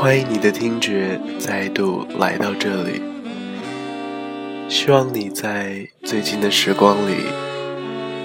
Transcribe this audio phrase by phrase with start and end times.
[0.00, 3.02] 欢迎你的听觉再度来到这里。
[4.68, 7.24] 希望你在最近的时光里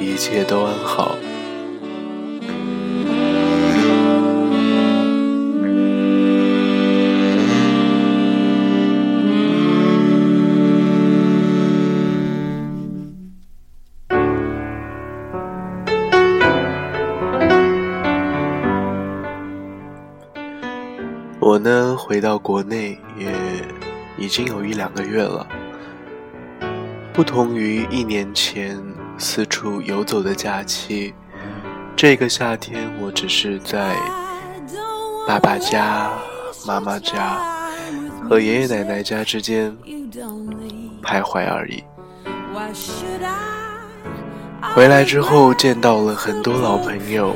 [0.00, 1.18] 一切都安好。
[21.48, 23.32] 我呢，回到国内也
[24.18, 25.48] 已经有一两个月了。
[27.10, 28.78] 不同于一年前
[29.16, 31.14] 四处游走的假期，
[31.96, 33.96] 这个夏天我只是在
[35.26, 36.10] 爸爸家、
[36.66, 37.40] 妈妈家
[38.28, 39.74] 和爷爷奶奶家之间
[41.02, 41.82] 徘徊而已。
[44.74, 47.34] 回来之后见到了很多老朋友，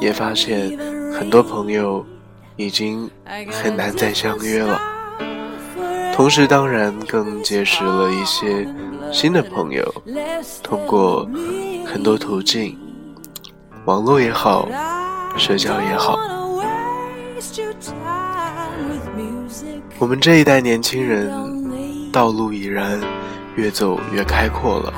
[0.00, 0.78] 也发现
[1.12, 2.06] 很多朋友
[2.56, 3.10] 已经
[3.50, 4.80] 很难再相约了。
[6.14, 8.68] 同时，当然更结识了一些
[9.10, 9.94] 新的朋友，
[10.62, 11.28] 通过
[11.86, 12.78] 很多途径，
[13.86, 14.68] 网络也好，
[15.36, 16.18] 社交也好。
[19.98, 21.32] 我们这一代年轻人，
[22.12, 23.00] 道路已然
[23.56, 24.92] 越走越开阔了，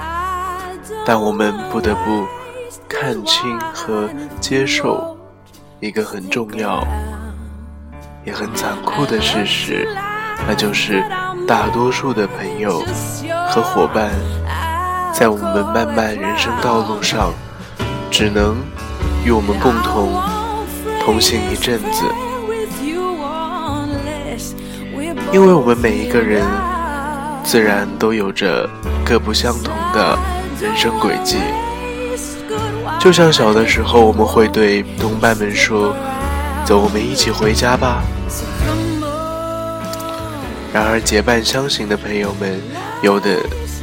[1.07, 2.27] 但我们不得不
[2.89, 4.09] 看清和
[4.41, 5.17] 接受
[5.81, 6.85] 一个很重要
[8.25, 9.89] 也很残酷的事实。
[10.47, 11.03] 那就是
[11.47, 12.83] 大多数的朋友
[13.48, 14.11] 和伙伴，
[15.12, 17.33] 在我们漫漫人生道路上，
[18.11, 18.56] 只能
[19.25, 20.12] 与我们共同
[21.05, 22.05] 同行一阵子，
[25.33, 26.45] 因为我们每一个人
[27.42, 28.68] 自然都有着
[29.05, 30.18] 各不相同的
[30.61, 31.39] 人生轨迹。
[32.98, 35.95] 就像小的时候，我们会对同伴们说
[36.64, 38.02] ：“走，我们一起回家吧。”
[40.73, 42.61] 然而，结伴相行的朋友们，
[43.01, 43.39] 有的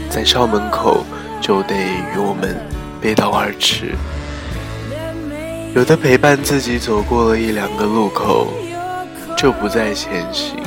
[0.10, 1.06] 在校门口
[1.40, 2.58] 就得与我们
[3.00, 3.96] 背道而驰；
[5.74, 8.48] 有的陪伴自己走过了一两个路口，
[9.38, 10.58] 就不再前行；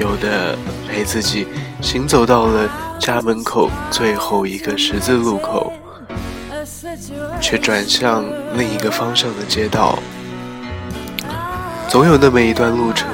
[0.00, 1.46] 有的陪自己
[1.80, 5.72] 行走到了家门口最后一个十字路口，
[7.40, 8.24] 却转向
[8.56, 9.96] 另一个方向的街道。
[11.94, 13.08] 总有那么一段路程。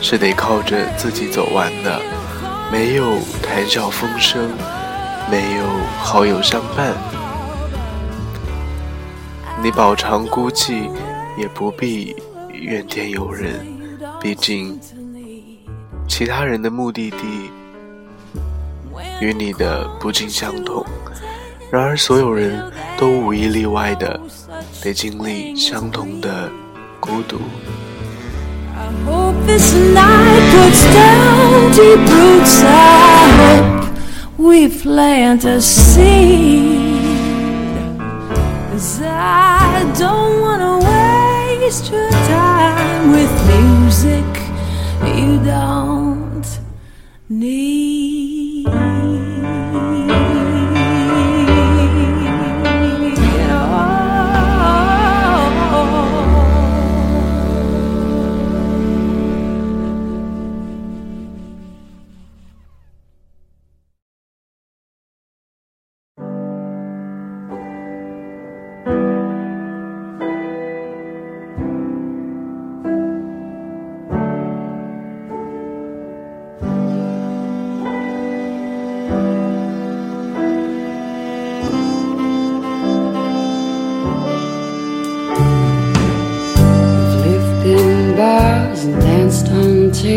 [0.00, 2.00] 是得靠着自己走完的，
[2.72, 4.50] 没有谈笑风生，
[5.30, 5.64] 没有
[6.00, 6.92] 好友相伴，
[9.62, 10.90] 你饱尝孤寂，
[11.38, 12.16] 也不必
[12.50, 13.64] 怨天尤人。
[14.18, 14.80] 毕竟，
[16.08, 17.50] 其他人的目的地
[19.20, 20.82] 与你的不尽相同。
[21.70, 24.18] 然而，所有人都无一例外的
[24.82, 26.50] 得经历相同的
[26.98, 27.38] 孤独。
[34.52, 37.02] We plant a seed.
[38.70, 40.74] Cause I don't wanna
[41.58, 44.30] waste your time with music
[45.16, 46.46] you don't
[47.28, 48.01] need.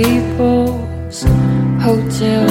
[0.04, 0.76] People
[1.80, 2.50] hotel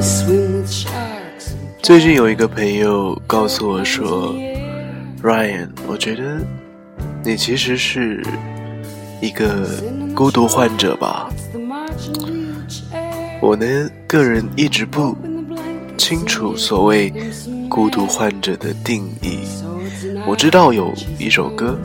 [0.00, 4.34] swim with sharks 最近有一个朋友告诉我说
[5.22, 6.44] ，Ryan，我觉得
[7.22, 8.26] 你其实是
[9.20, 9.68] 一个
[10.12, 11.30] 孤独患者吧。
[13.40, 15.16] 我呢，个人一直不
[15.96, 17.12] 清楚所谓
[17.68, 19.38] 孤独患者的定义。
[20.26, 21.78] 我知道有一首歌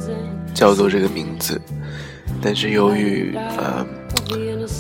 [0.54, 1.60] 叫做这个名字。
[2.42, 3.86] 但是由于呃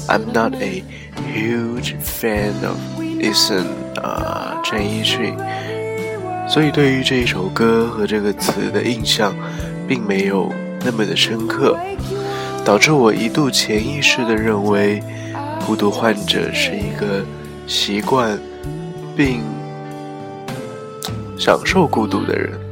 [0.08, 0.84] ，I'm not a
[1.34, 3.66] huge fan of Eason
[4.02, 5.36] 啊陈奕迅，
[6.48, 9.36] 所以对于这一首歌和这个词的印象，
[9.88, 10.52] 并没有
[10.84, 11.78] 那么的深刻，
[12.66, 15.04] 导致我一度潜意识的认为，
[15.68, 17.24] 孤独患者是一个
[17.68, 18.40] 习惯
[19.16, 19.42] 并
[21.38, 22.71] 享受孤独的人。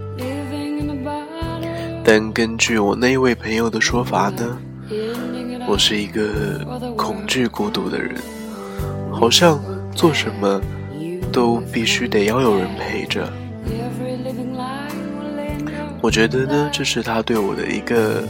[2.03, 4.57] 但根据我那位朋友的说法呢，
[5.67, 6.65] 我是一个
[6.95, 8.15] 恐惧孤独的人，
[9.11, 9.59] 好像
[9.93, 10.59] 做什么
[11.31, 13.31] 都必须得要有人陪着。
[16.01, 18.23] 我觉得呢，这是他对我的一个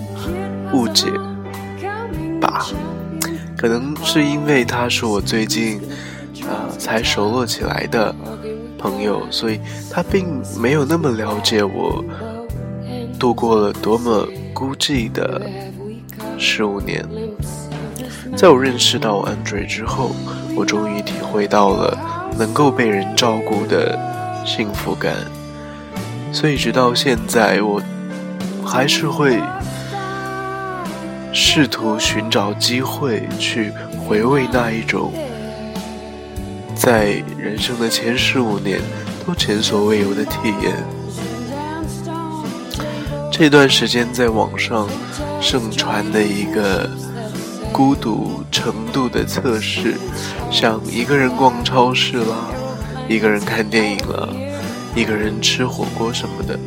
[0.73, 1.07] 误解
[2.41, 2.65] 吧，
[3.55, 5.79] 可能是因为他是我最近
[6.41, 8.13] 啊才熟络起来的
[8.77, 12.03] 朋友，所以他并没有那么了解我
[13.19, 15.41] 度过了多么孤寂的
[16.37, 17.05] 十五年。
[18.37, 20.11] 在我认识到 Andre 之后，
[20.55, 21.97] 我终于体会到了
[22.37, 23.99] 能够被人照顾的
[24.45, 25.13] 幸福感。
[26.31, 27.81] 所以，直到现在，我
[28.63, 29.41] 还是会
[31.33, 33.71] 试图寻找机会去
[34.07, 35.11] 回味那一种
[36.75, 38.79] 在人生的前十五年
[39.25, 40.98] 都前所未有的体验。
[43.39, 44.85] 这段时间，在网上
[45.39, 46.89] 盛传的一个
[47.71, 49.95] 孤独程度的测试，
[50.51, 52.35] 像一个人逛超市啦，
[53.07, 54.27] 一个人看电影了。
[54.93, 56.59] 一个人吃火锅什么的，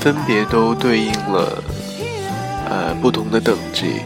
[0.00, 1.62] 分别都对应了
[2.70, 4.00] 呃不同的等级。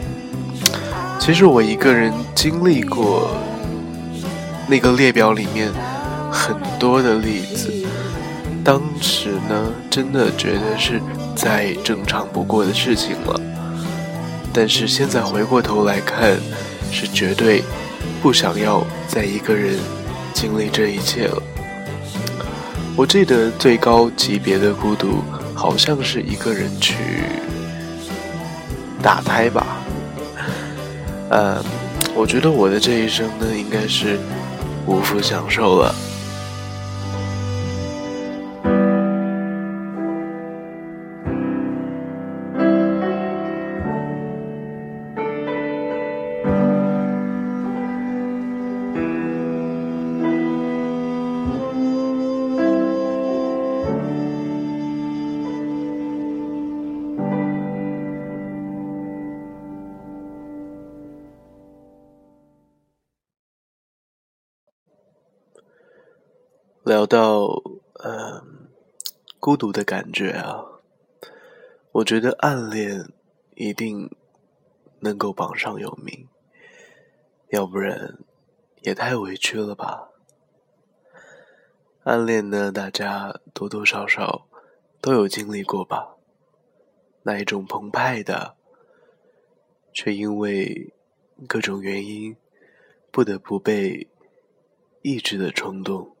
[1.19, 3.31] 其实我一个人经历过
[4.67, 5.71] 那个列表里面
[6.29, 7.73] 很多的例子，
[8.61, 11.01] 当时呢真的觉得是
[11.35, 13.41] 再正常不过的事情了。
[14.51, 16.37] 但是现在回过头来看，
[16.91, 17.63] 是绝对
[18.21, 19.77] 不想要再一个人
[20.33, 21.41] 经历这一切了。
[22.95, 25.23] 我记得最高级别的孤独，
[25.53, 26.95] 好像是一个人去
[29.01, 29.65] 打胎吧。
[31.29, 31.63] 呃，
[32.15, 34.19] 我觉得我的这一生呢，应该是
[34.85, 35.95] 无福享受了。
[66.89, 67.45] 聊到
[68.03, 68.67] 嗯
[69.39, 70.65] 孤独的感觉啊，
[71.91, 73.13] 我觉得暗恋
[73.53, 74.09] 一定
[75.01, 76.27] 能够榜上有名，
[77.49, 78.17] 要不然
[78.81, 80.09] 也太委屈了吧。
[82.05, 84.47] 暗恋呢，大家多多少少
[84.99, 86.15] 都有经历过吧，
[87.21, 88.55] 那一种澎湃的，
[89.93, 90.91] 却因为
[91.47, 92.35] 各种原因
[93.11, 94.07] 不得不被
[95.03, 96.15] 抑制的冲动。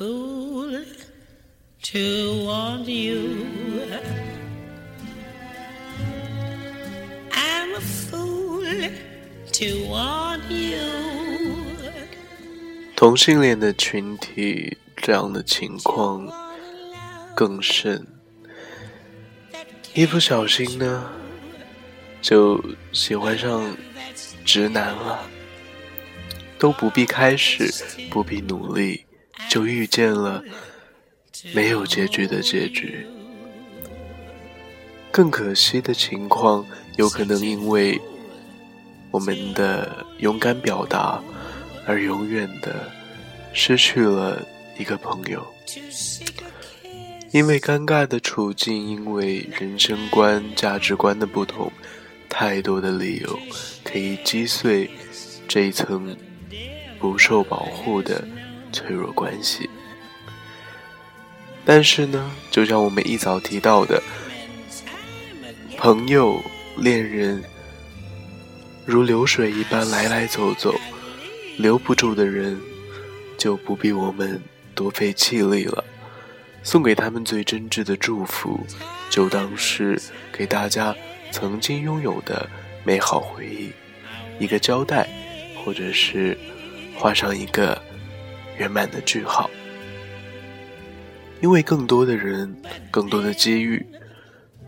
[0.00, 1.98] To
[2.46, 3.36] want you.
[7.30, 8.64] I'm a fool
[9.52, 10.80] to want you.
[12.96, 16.26] 同性恋的群体这样的情况
[17.36, 18.06] 更甚，
[19.92, 21.10] 一不小心呢，
[22.22, 23.76] 就喜欢上
[24.46, 25.20] 直男了，
[26.58, 27.70] 都不必开始，
[28.10, 29.04] 不必努力，
[29.48, 30.42] 就遇见了。
[31.54, 33.06] 没有结局的结局。
[35.10, 36.66] 更可惜的情况，
[36.96, 37.98] 有可能因为
[39.10, 41.18] 我们的勇敢表达，
[41.86, 42.90] 而永远的
[43.54, 45.46] 失去了一个朋友。
[47.32, 51.72] 因为尴尬的处境，因为人生观、价值观的不同，
[52.28, 53.38] 太多的理由
[53.82, 54.90] 可以击碎
[55.48, 56.14] 这一层
[56.98, 58.22] 不受保护的
[58.72, 59.68] 脆弱关系。
[61.64, 64.02] 但是呢，就像我们一早提到的，
[65.76, 66.42] 朋友、
[66.76, 67.42] 恋人
[68.86, 70.74] 如流水一般来来走走，
[71.58, 72.58] 留不住的人
[73.36, 74.42] 就不必我们
[74.74, 75.84] 多费气力了。
[76.62, 78.66] 送给他们最真挚的祝福，
[79.08, 80.00] 就当是
[80.30, 80.94] 给大家
[81.30, 82.48] 曾经拥有的
[82.84, 83.70] 美好回忆
[84.38, 85.08] 一个交代，
[85.64, 86.36] 或者是
[86.96, 87.80] 画上一个
[88.60, 89.50] 圆满的句号。
[91.40, 92.54] 因为更多的人，
[92.90, 93.84] 更多的机遇，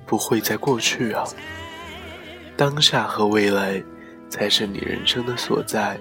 [0.06, 1.22] 不会在过去啊。
[2.56, 3.82] 当下和未来，
[4.30, 6.00] 才是你人生的所在，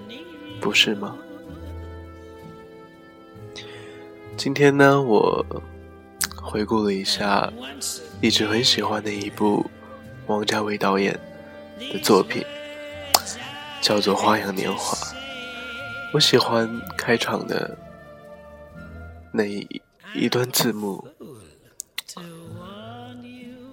[0.58, 1.14] 不是吗？
[4.38, 5.44] 今天呢，我
[6.34, 7.52] 回顾了一下
[8.22, 9.70] 一直很喜欢的一部
[10.26, 11.12] 王家卫导演
[11.92, 12.42] 的作品，
[13.82, 14.96] 叫做《花样年华》。
[16.12, 17.76] 我喜欢开场的
[19.32, 19.82] 那一
[20.14, 21.08] 一段字幕，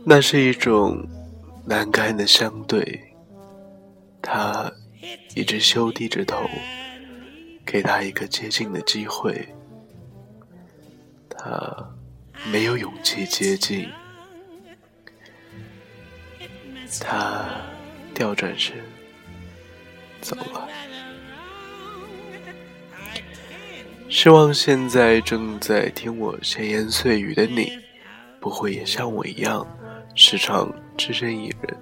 [0.06, 1.06] 那是一种
[1.66, 3.14] 难堪的相对。
[4.22, 4.72] 他
[5.36, 6.50] 一直羞低着头，
[7.66, 9.54] 给他一个接近的机会。
[11.30, 11.94] 他
[12.50, 13.90] 没有勇气接近，
[17.02, 17.50] 他
[18.14, 18.78] 调转身
[20.22, 20.70] 走了。
[24.10, 27.72] 希望现在正在听我闲言碎语的你，
[28.40, 29.66] 不会也像我一样，
[30.16, 31.78] 时常只身一人。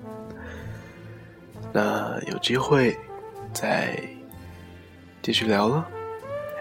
[1.74, 2.96] 那有机会
[3.54, 3.98] 再
[5.22, 5.88] 继续聊了。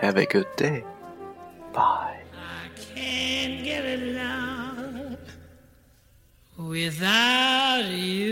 [0.01, 0.83] Have a good day.
[1.73, 2.17] Bye.
[6.59, 8.26] without you.